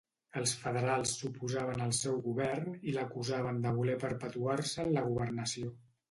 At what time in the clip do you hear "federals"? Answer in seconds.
0.59-1.11